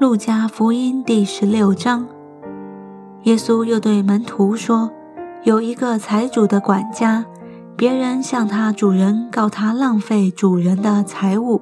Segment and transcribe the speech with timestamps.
[0.00, 2.06] 路加福音第十六章，
[3.24, 4.92] 耶稣又对门徒说
[5.42, 7.26] ：“有一个财主的管家，
[7.76, 11.60] 别人向他主人告他浪费主人的财物。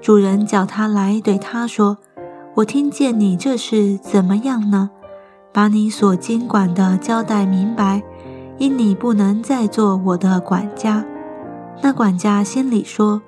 [0.00, 1.98] 主人叫他来，对他说
[2.54, 4.90] ：‘我听见你这事怎么样呢？
[5.52, 8.00] 把你所经管的交代明白，
[8.58, 11.04] 因你不能再做我的管家。’
[11.82, 13.22] 那管家心里说：‘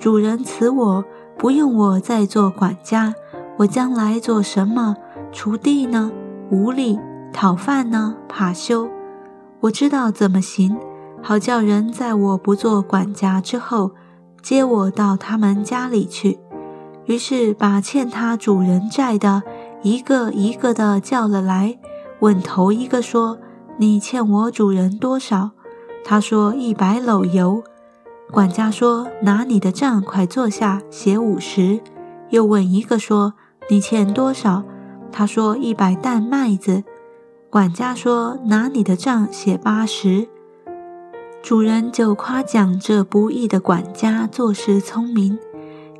[0.00, 1.04] 主人辞我，
[1.36, 3.14] 不用我再做管家。’”
[3.58, 4.96] 我将来做什么？
[5.32, 6.10] 锄地呢？
[6.50, 6.98] 无力
[7.32, 8.16] 讨饭呢？
[8.28, 8.88] 怕羞。
[9.60, 10.76] 我知道怎么行，
[11.22, 13.92] 好叫人在我不做管家之后，
[14.42, 16.38] 接我到他们家里去。
[17.04, 19.42] 于是把欠他主人债的
[19.82, 21.78] 一个一个的叫了来，
[22.20, 23.38] 问头一个说
[23.78, 25.50] ：“你欠我主人多少？”
[26.04, 27.62] 他说：“一百篓油。”
[28.32, 31.80] 管家说：“拿你的账，快坐下，写五十。”
[32.30, 33.34] 又问一个说。
[33.70, 34.64] 你欠多少？
[35.10, 36.84] 他说一百担麦子。
[37.50, 40.26] 管家说：“拿你的账写八十。”
[41.42, 45.38] 主人就夸奖这不义的管家做事聪明，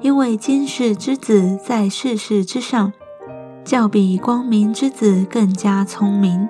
[0.01, 2.93] 因为今世之子在世事之上，
[3.65, 6.49] 较比光明之子更加聪明。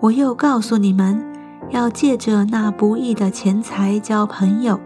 [0.00, 1.24] 我又告诉你们，
[1.70, 4.80] 要借着那不义的钱财交朋友，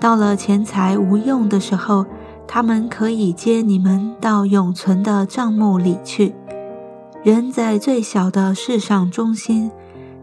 [0.00, 2.06] 到了钱财无用的时候。
[2.48, 6.34] 他们可以接你们到永存的帐幕里去。
[7.22, 9.70] 人在最小的事上忠心，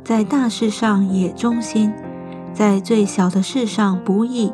[0.03, 1.91] 在大事上也忠心；
[2.51, 4.51] 在最小的事上不义，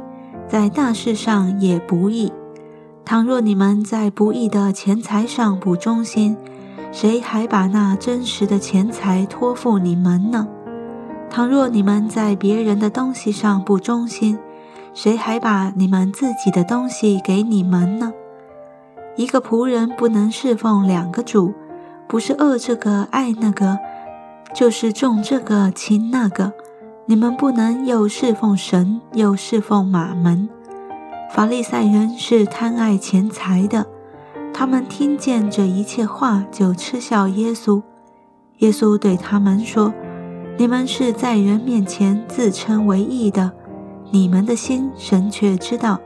[0.50, 2.34] 在大事上也不义。
[3.06, 6.36] 倘若你们在不义的钱财上不忠心，
[6.92, 10.46] 谁还把那真实的钱财托付你们呢？
[11.30, 14.38] 倘若你们在别人的东西上不忠心，
[14.94, 18.12] 谁还把你们自己的东西给你们呢？
[19.16, 21.54] 一个仆人不能侍奉两个主，
[22.08, 23.80] 不是恶这个爱那个，
[24.54, 26.52] 就是重这个轻那个。
[27.06, 30.48] 你们不能又侍奉神又侍奉马门。
[31.34, 33.86] 法利赛人是贪爱钱财的，
[34.54, 37.82] 他们听见这一切话就嗤笑耶稣。
[38.58, 39.94] 耶稣对他们说
[40.58, 43.52] ：“你们是在人面前自称为义的。”
[44.12, 46.00] 你们的心，神却知道，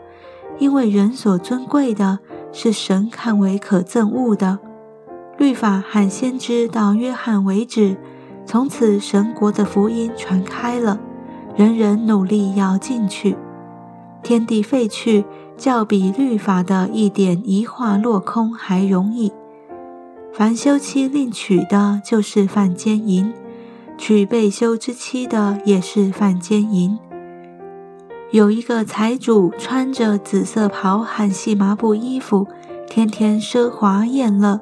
[0.60, 2.20] 因为人所尊贵的
[2.54, 4.60] 是神看为可憎恶的。
[5.38, 7.98] 律法和先知到约翰为止，
[8.46, 11.00] 从此神国的福音传开了，
[11.56, 13.36] 人人努力要进去。
[14.24, 15.26] 天地废去，
[15.58, 19.34] 较比律法的一点一画落空还容易。
[20.32, 23.34] 凡休妻另娶的，就是犯奸淫；
[23.98, 26.98] 娶被休之妻的，也是犯奸淫。
[28.36, 32.46] 有一个财主穿着紫色袍和细麻布衣服，
[32.90, 34.60] 天天奢华宴乐；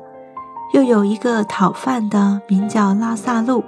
[0.75, 3.63] 又有一个讨饭的，名叫拉萨路，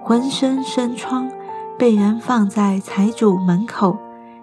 [0.00, 1.30] 浑身生疮，
[1.78, 3.98] 被人放在财主门口，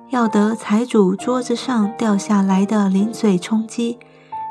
[0.10, 3.98] 要得财主桌子上掉下来的零嘴充饥，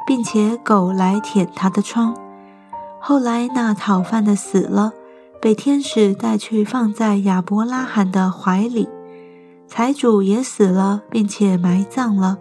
[0.08, 2.16] 并且狗来舔他的疮。
[2.98, 4.90] 后来那讨饭的死了，
[5.40, 8.88] 被天使带去放在亚伯拉罕的怀里。
[9.68, 12.38] 财主也死了，并且埋葬了。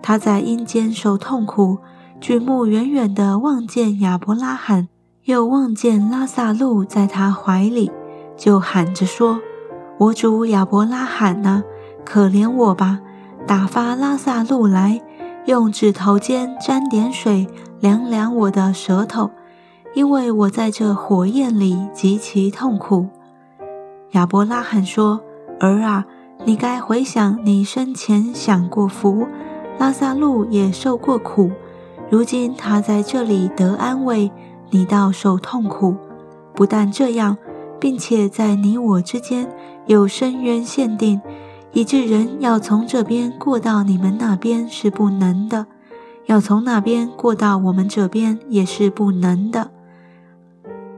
[0.00, 1.78] 他在阴间受痛苦，
[2.20, 4.88] 举目远远地望见亚伯拉罕，
[5.24, 7.92] 又望见拉萨路在他怀里，
[8.36, 9.40] 就喊着说
[9.98, 11.62] ：“我主亚伯拉罕呐，
[12.04, 13.00] 可怜我吧！
[13.46, 15.00] 打发拉萨路来，
[15.44, 17.46] 用指头尖沾点水，
[17.78, 19.30] 凉凉我的舌头，
[19.94, 23.08] 因为我在这火焰里极其痛苦。”
[24.12, 25.20] 亚伯拉罕说
[25.60, 26.06] ：“儿啊！”
[26.44, 29.28] 你该回想你生前享过福，
[29.78, 31.52] 拉萨路也受过苦，
[32.10, 34.28] 如今他在这里得安慰，
[34.70, 35.94] 你倒受痛苦。
[36.52, 37.36] 不但这样，
[37.78, 39.48] 并且在你我之间
[39.86, 41.20] 有深渊限定，
[41.70, 45.66] 以致人要从这边过到你们那边是不能的，
[46.26, 49.70] 要从那边过到我们这边也是不能的。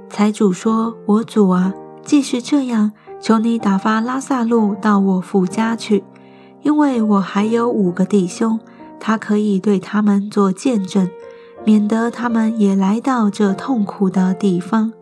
[0.08, 2.92] 财主说：“我主啊，既是这样。”
[3.24, 6.04] 求你打发拉萨路到我父家去，
[6.60, 8.60] 因为我还有五个弟兄，
[9.00, 11.08] 他可以对他们做见证，
[11.64, 14.92] 免得他们也来到这痛苦的地方。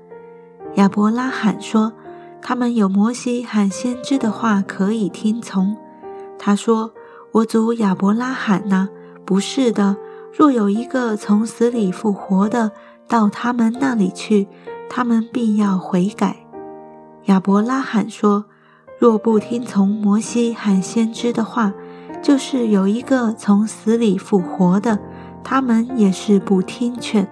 [0.77, 1.95] 亚伯拉罕说
[2.41, 5.77] ：“他们有摩西和先知的话可以听从。”
[6.39, 6.93] 他说
[7.35, 8.89] ：“我祖亚伯拉罕呐，
[9.25, 9.97] 不是的。
[10.33, 12.71] 若有一个从死里复活的
[13.09, 14.47] 到他们那里去，
[14.89, 16.37] 他们必要悔改。”
[17.27, 18.45] 亚伯拉罕说
[18.99, 21.73] ：“若不听从摩西和先知的话，
[22.21, 24.99] 就是有一个从死里复活的，
[25.45, 27.29] 他们也是不听劝。